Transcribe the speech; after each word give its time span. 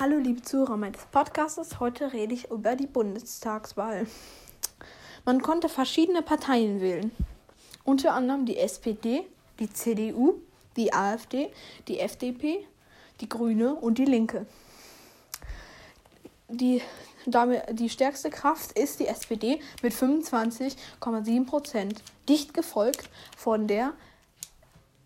Hallo 0.00 0.16
liebe 0.16 0.40
Zuhörer 0.40 0.78
meines 0.78 1.04
Podcasts. 1.12 1.78
Heute 1.78 2.14
rede 2.14 2.32
ich 2.32 2.50
über 2.50 2.74
die 2.74 2.86
Bundestagswahl. 2.86 4.06
Man 5.26 5.42
konnte 5.42 5.68
verschiedene 5.68 6.22
Parteien 6.22 6.80
wählen. 6.80 7.10
Unter 7.84 8.14
anderem 8.14 8.46
die 8.46 8.56
SPD, 8.56 9.26
die 9.58 9.70
CDU, 9.70 10.36
die 10.78 10.94
AfD, 10.94 11.52
die 11.86 12.00
FDP, 12.00 12.66
die 13.20 13.28
Grüne 13.28 13.74
und 13.74 13.98
die 13.98 14.06
Linke. 14.06 14.46
Die, 16.48 16.80
damit, 17.26 17.64
die 17.78 17.90
stärkste 17.90 18.30
Kraft 18.30 18.72
ist 18.78 19.00
die 19.00 19.06
SPD 19.06 19.60
mit 19.82 19.92
25,7 19.92 21.44
Prozent, 21.44 22.02
dicht 22.26 22.54
gefolgt 22.54 23.10
von 23.36 23.66
der 23.66 23.92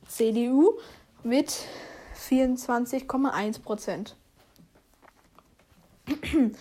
CDU 0.06 0.78
mit 1.24 1.52
24,1 2.30 3.60
Prozent. 3.60 4.14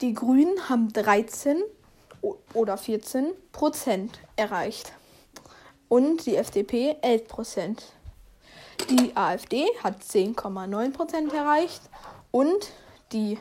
Die 0.00 0.14
Grünen 0.14 0.68
haben 0.68 0.92
13 0.92 1.62
oder 2.54 2.76
14 2.76 3.32
Prozent 3.52 4.18
erreicht 4.36 4.92
und 5.88 6.26
die 6.26 6.36
FDP 6.36 6.96
11 7.02 7.28
Prozent. 7.28 7.92
Die 8.90 9.16
AfD 9.16 9.64
hat 9.82 10.02
10,9 10.02 10.92
Prozent 10.92 11.32
erreicht 11.32 11.82
und 12.30 12.72
die 13.12 13.38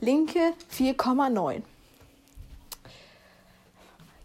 Linke 0.00 0.52
4,9. 0.72 1.62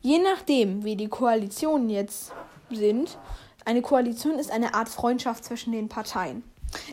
Je 0.02 0.20
nachdem, 0.20 0.84
wie 0.84 0.96
die 0.96 1.08
Koalitionen 1.08 1.90
jetzt 1.90 2.32
sind, 2.70 3.18
eine 3.66 3.82
Koalition 3.82 4.38
ist 4.38 4.52
eine 4.52 4.74
Art 4.74 4.90
Freundschaft 4.90 5.46
zwischen 5.46 5.72
den 5.72 5.90
Parteien. 5.90 6.44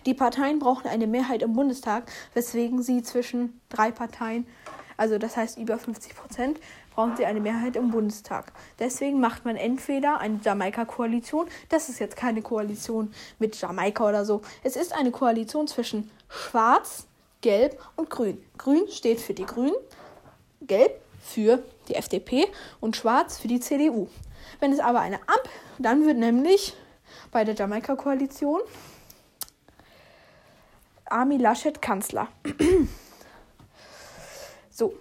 Die 0.07 0.15
Parteien 0.15 0.59
brauchen 0.59 0.89
eine 0.89 1.07
Mehrheit 1.07 1.43
im 1.43 1.53
Bundestag, 1.53 2.11
weswegen 2.35 2.83
sie 2.83 3.03
zwischen 3.03 3.61
drei 3.69 3.91
Parteien, 3.91 4.47
also 4.97 5.19
das 5.19 5.37
heißt 5.37 5.59
über 5.59 5.79
50 5.79 6.15
Prozent, 6.15 6.61
brauchen 6.95 7.17
sie 7.17 7.25
eine 7.25 7.41
Mehrheit 7.41 7.77
im 7.77 7.91
Bundestag. 7.91 8.53
Deswegen 8.79 9.21
macht 9.21 9.45
man 9.45 9.57
entweder 9.57 10.19
eine 10.19 10.41
Jamaika-Koalition, 10.43 11.47
das 11.69 11.89
ist 11.89 11.99
jetzt 12.01 12.17
keine 12.17 12.43
Koalition 12.43 13.13
mit 13.39 13.59
Jamaika 13.61 14.09
oder 14.09 14.25
so, 14.25 14.43
es 14.63 14.77
ist 14.77 14.95
eine 14.95 15.11
Koalition 15.11 15.67
zwischen 15.67 16.11
Schwarz, 16.29 17.07
Gelb 17.41 17.81
und 17.97 18.11
Grün. 18.11 18.43
Grün 18.59 18.89
steht 18.89 19.21
für 19.21 19.33
die 19.33 19.47
Grünen, 19.47 19.75
Gelb 20.61 21.01
für 21.23 21.63
die 21.89 21.95
FDP 21.95 22.47
und 22.81 22.97
Schwarz 22.97 23.39
für 23.39 23.49
die 23.49 23.61
CDU. 23.61 24.09
Wenn 24.59 24.73
es 24.73 24.81
aber 24.81 25.01
eine 25.01 25.17
Ampel, 25.21 25.51
dann 25.79 26.05
wird 26.05 26.19
nämlich 26.19 26.75
bei 27.33 27.45
der 27.45 27.55
Jamaika-Koalition 27.55 28.61
Armin 31.11 31.41
Laschet 31.41 31.83
Kanzler. 31.83 32.29
so. 34.71 34.95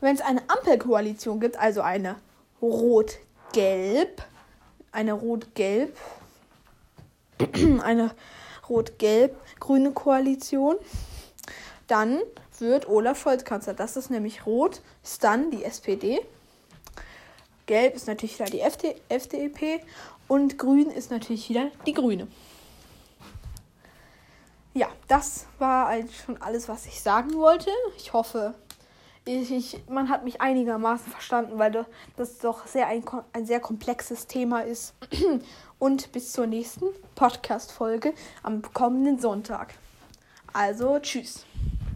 Wenn 0.00 0.14
es 0.14 0.20
eine 0.20 0.42
Ampelkoalition 0.48 1.40
gibt, 1.40 1.58
also 1.58 1.80
eine 1.80 2.16
Rot-Gelb, 2.62 4.22
eine 4.92 5.12
Rot-Gelb, 5.14 5.96
eine 7.82 8.14
Rot-Gelb-grüne 8.68 9.92
Koalition, 9.92 10.76
dann 11.88 12.20
wird 12.58 12.88
Olaf 12.88 13.20
Scholz 13.20 13.44
Kanzler. 13.44 13.74
Das 13.74 13.96
ist 13.96 14.10
nämlich 14.10 14.46
Rot, 14.46 14.82
ist 15.02 15.24
dann 15.24 15.50
die 15.50 15.64
SPD. 15.64 16.20
Gelb 17.66 17.96
ist 17.96 18.06
natürlich 18.06 18.38
wieder 18.38 18.50
die 18.50 18.60
FD 18.60 18.94
FDP 19.08 19.80
und 20.28 20.58
Grün 20.58 20.90
ist 20.90 21.10
natürlich 21.10 21.48
wieder 21.48 21.70
die 21.86 21.94
Grüne 21.94 22.28
ja, 24.78 24.86
das 25.08 25.46
war 25.58 25.88
eigentlich 25.88 26.20
schon 26.20 26.40
alles, 26.40 26.68
was 26.68 26.86
ich 26.86 27.00
sagen 27.02 27.34
wollte. 27.34 27.70
Ich 27.96 28.12
hoffe, 28.12 28.54
ich, 29.24 29.50
ich, 29.50 29.80
man 29.88 30.08
hat 30.08 30.22
mich 30.22 30.40
einigermaßen 30.40 31.10
verstanden, 31.10 31.58
weil 31.58 31.84
das 32.16 32.38
doch 32.38 32.64
sehr 32.68 32.86
ein, 32.86 33.02
ein 33.32 33.44
sehr 33.44 33.58
komplexes 33.58 34.28
Thema 34.28 34.60
ist. 34.60 34.94
Und 35.80 36.12
bis 36.12 36.32
zur 36.32 36.46
nächsten 36.46 36.86
Podcast-Folge 37.16 38.14
am 38.44 38.62
kommenden 38.62 39.18
Sonntag. 39.18 39.74
Also, 40.52 41.00
tschüss. 41.00 41.44